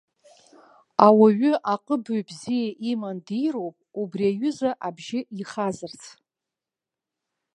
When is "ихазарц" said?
5.41-6.01